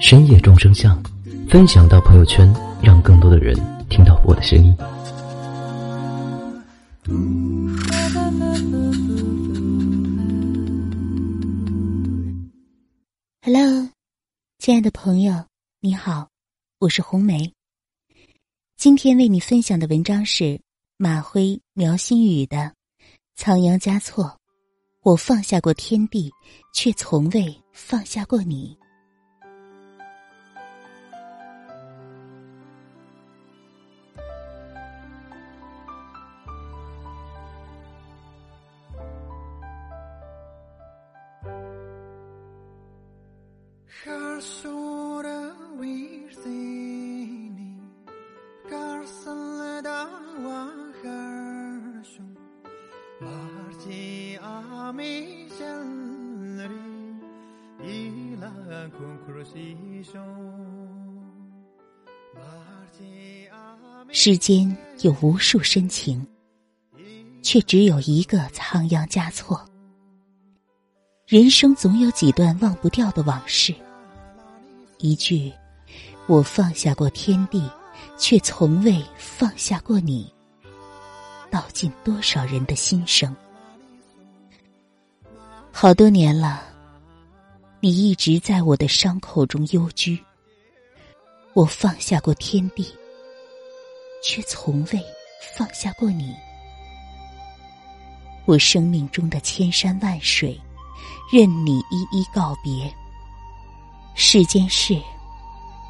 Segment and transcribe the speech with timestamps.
[0.00, 1.00] 深夜众生相”，
[1.48, 2.50] 分享到朋友圈，
[2.82, 3.54] 让更多的人
[3.90, 4.74] 听到我的声音。
[13.42, 13.88] Hello，
[14.58, 15.44] 亲爱的朋友，
[15.80, 16.28] 你好，
[16.78, 17.52] 我是红梅。
[18.78, 20.58] 今天为你分享的文章是
[20.96, 22.56] 马辉、苗新宇的
[23.36, 24.24] 《仓央嘉措》。
[25.02, 26.30] 我放下过天地，
[26.74, 28.79] 却从未放下过你。
[64.12, 66.26] 世间有无数深情，
[67.42, 69.64] 却只有一个仓央嘉措。
[71.26, 73.74] 人生总有几段忘不掉的往事，
[74.98, 75.52] 一句
[76.26, 77.70] “我放下过天地，
[78.18, 80.32] 却从未放下过你”，
[81.50, 83.34] 道尽多少人的心声。
[85.72, 86.62] 好多年了，
[87.80, 90.22] 你一直在我的伤口中幽居。
[91.54, 92.86] 我放下过天地。
[94.22, 95.02] 却从未
[95.56, 96.34] 放下过你。
[98.44, 100.60] 我生命中的千山万水，
[101.32, 102.92] 任你一一告别。
[104.14, 105.00] 世间事，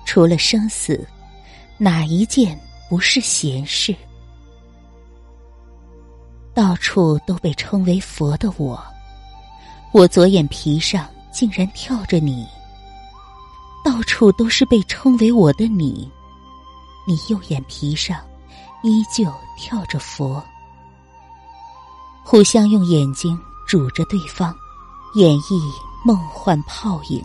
[0.05, 1.07] 除了生死，
[1.79, 2.59] 哪一件
[2.89, 3.95] 不是闲事？
[6.55, 8.81] 到处都被称为佛的我，
[9.93, 12.47] 我左眼皮上竟然跳着你。
[13.85, 16.11] 到处都是被称为我的你。
[17.07, 18.19] 你右眼皮上
[18.83, 20.43] 依旧跳着佛，
[22.23, 24.55] 互相用眼睛煮着对方，
[25.15, 25.61] 演绎
[26.05, 27.25] 梦幻泡影。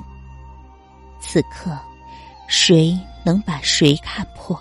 [1.20, 1.78] 此刻，
[2.48, 4.60] 谁能把谁看破？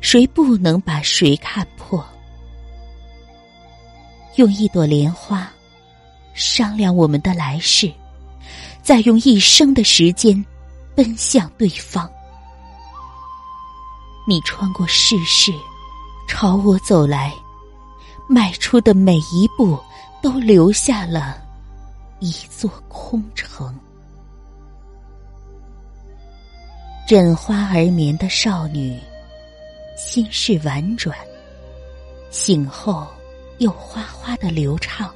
[0.00, 2.04] 谁不能把谁看破？
[4.36, 5.50] 用一朵莲花
[6.38, 7.92] 商量我们的来世，
[8.80, 10.42] 再用一生的时间
[10.94, 12.08] 奔向对方。
[14.26, 15.52] 你穿过世事，
[16.28, 17.34] 朝我走来，
[18.28, 19.78] 迈出的每一步
[20.22, 21.42] 都留下了
[22.20, 23.74] 一座空城。
[27.06, 28.96] 枕花而眠的少女，
[29.96, 31.16] 心事婉转，
[32.30, 33.06] 醒后
[33.58, 35.10] 又哗哗的流畅。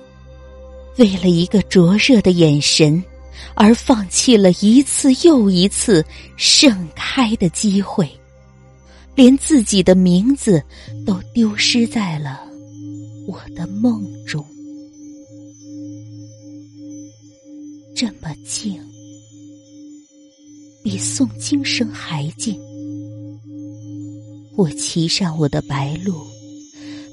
[0.99, 3.03] 为了一个灼热的眼神，
[3.55, 6.05] 而放弃了一次又一次
[6.37, 8.09] 盛开的机会。
[9.15, 10.63] 连自己的名字
[11.05, 12.41] 都丢失在了
[13.27, 14.43] 我的梦中，
[17.95, 18.81] 这么静，
[20.83, 22.59] 比诵经声还静。
[24.57, 26.15] 我骑上我的白鹿，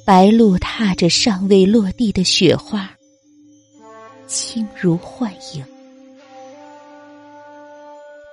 [0.06, 2.90] 白鹿踏着尚未落地的雪花，
[4.30, 5.66] 轻如幻影。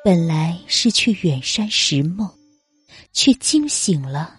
[0.04, 2.30] 本来是去远山拾梦。
[3.12, 4.38] 却惊醒了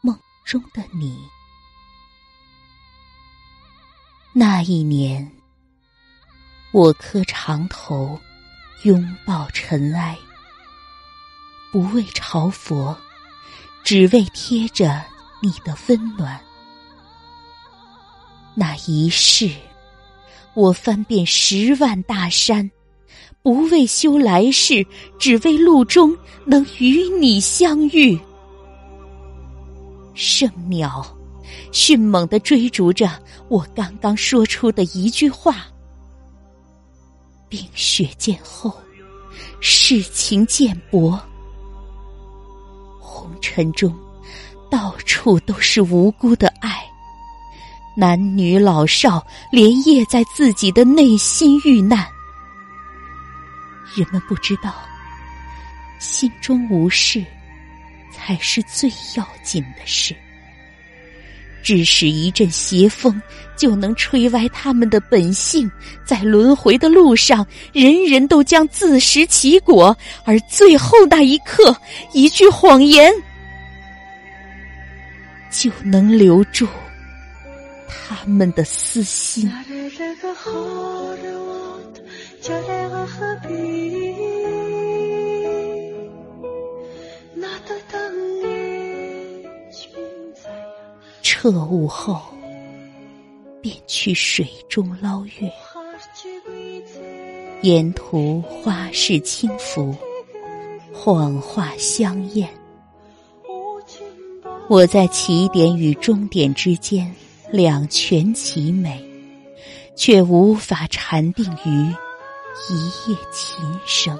[0.00, 1.18] 梦中的你。
[4.32, 5.30] 那一年，
[6.72, 8.18] 我磕长头，
[8.84, 10.16] 拥抱尘埃，
[11.70, 12.98] 不为朝佛，
[13.84, 15.04] 只为贴着
[15.42, 16.40] 你的温暖。
[18.54, 19.54] 那一世，
[20.54, 22.70] 我翻遍十万大山。
[23.40, 24.84] 不为修来世，
[25.18, 26.14] 只为路中
[26.44, 28.18] 能与你相遇。
[30.12, 31.06] 圣鸟
[31.70, 33.08] 迅猛的追逐着
[33.48, 35.66] 我刚刚说出的一句话。
[37.48, 38.76] 冰雪渐厚，
[39.60, 41.18] 世情渐薄，
[43.00, 43.94] 红尘中
[44.70, 46.77] 到处都是无辜的爱，
[47.98, 52.06] 男女老少连夜在自己的内心遇难。
[53.96, 54.72] 人们不知道，
[55.98, 57.24] 心中无事，
[58.12, 60.14] 才是最要紧的事。
[61.60, 63.20] 致使一阵邪风，
[63.56, 65.68] 就能吹歪他们的本性，
[66.06, 71.76] 在轮回的路上，人人都将自食其果，而最后那一刻，
[72.12, 73.12] 一句谎言，
[75.50, 76.64] 就能留住
[77.88, 79.50] 他们的私心。
[91.22, 92.20] 彻悟后，
[93.60, 95.50] 便去水中捞月。
[97.62, 99.94] 沿途花市轻浮，
[100.92, 102.48] 谎话香艳。
[104.68, 107.14] 我在起点与终点之间，
[107.50, 109.02] 两全其美，
[109.96, 111.70] 却无法禅定于
[112.70, 114.18] 一夜琴声。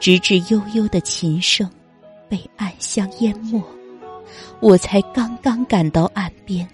[0.00, 1.70] 直至悠悠的琴声
[2.28, 3.62] 被暗香淹没。
[4.60, 6.68] 我才刚刚赶到岸边，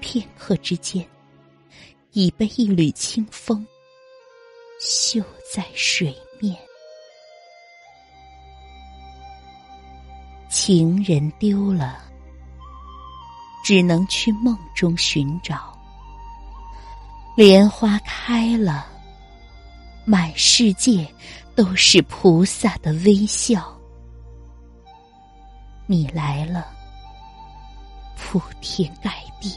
[0.00, 1.06] 片刻之间，
[2.12, 3.64] 已被一缕清风
[4.80, 5.22] 绣
[5.54, 6.56] 在水面。
[10.48, 12.04] 情人丢了，
[13.72, 15.56] 只能去梦中寻找；
[17.34, 18.84] 莲花开了，
[20.04, 21.10] 满世界
[21.56, 23.74] 都是菩萨的微笑。
[25.86, 26.66] 你来了，
[28.14, 29.48] 铺天盖地；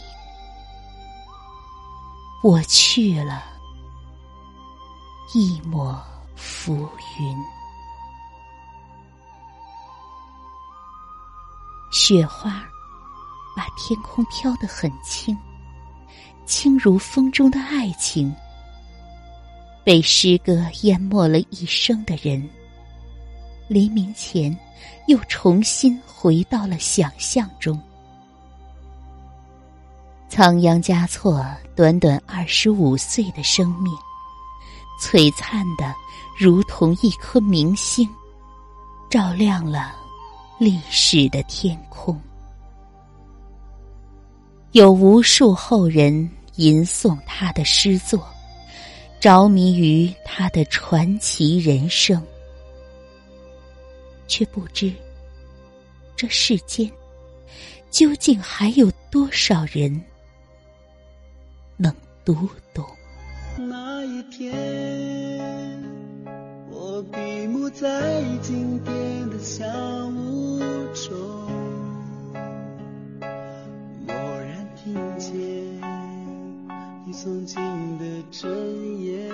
[2.41, 3.43] 我去了，
[5.33, 6.01] 一抹
[6.37, 6.89] 浮
[7.19, 7.37] 云。
[11.91, 12.63] 雪花
[13.55, 15.37] 把天空飘得很轻，
[16.45, 18.33] 轻如风中的爱情。
[19.83, 22.47] 被诗歌淹没了一生的人。
[23.67, 24.55] 黎明前，
[25.07, 27.79] 又重新回到了想象中。
[30.27, 33.93] 仓央嘉措短短二十五岁的生命，
[34.99, 35.93] 璀璨的
[36.37, 38.09] 如同一颗明星，
[39.09, 39.95] 照亮了
[40.57, 42.19] 历史的天空。
[44.75, 48.27] 有无数后人吟诵他的诗作，
[49.21, 52.21] 着迷于他的传奇人生。
[54.27, 54.91] 却不知，
[56.13, 56.91] 这世间
[57.89, 60.03] 究竟还有多少人
[61.77, 61.95] 能
[62.25, 62.35] 读
[62.73, 62.85] 懂？
[63.57, 64.51] 那一天，
[66.69, 69.65] 我闭目在经典的小
[70.07, 70.59] 屋
[70.93, 71.15] 中，
[77.25, 79.31] 曾经的真言。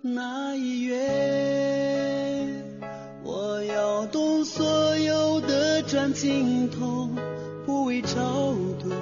[0.00, 2.62] 那一月，
[3.24, 7.10] 我要动所有的转经筒，
[7.66, 8.92] 不为超度，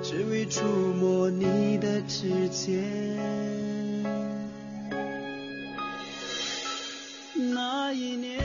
[0.00, 2.84] 只为触摸你的指尖。
[7.34, 8.38] 那一年，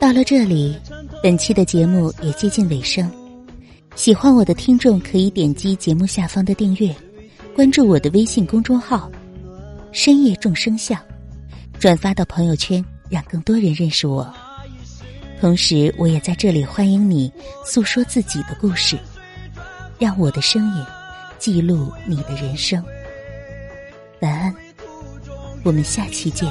[0.00, 0.74] 到了这里，
[1.22, 3.08] 本期的节目也接近尾声。
[3.94, 6.96] 喜欢我的听众可以点击节目下方的订阅，
[7.54, 9.10] 关注我的微信公众号。
[9.92, 10.98] 深夜众生相，
[11.78, 14.26] 转发到朋友圈，让更多人认识我。
[15.38, 17.30] 同时，我也在这里欢迎你
[17.66, 18.98] 诉说自己的故事，
[19.98, 20.84] 让我的声音
[21.38, 22.82] 记录你的人生。
[24.20, 24.54] 晚安，
[25.62, 26.50] 我们下期见。